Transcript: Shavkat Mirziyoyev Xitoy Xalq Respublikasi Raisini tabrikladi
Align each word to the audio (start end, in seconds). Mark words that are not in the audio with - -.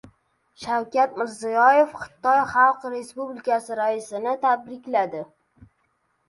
Shavkat 0.61 1.11
Mirziyoyev 1.21 1.93
Xitoy 2.05 2.41
Xalq 2.53 2.87
Respublikasi 2.95 3.79
Raisini 3.81 4.35
tabrikladi 4.47 5.23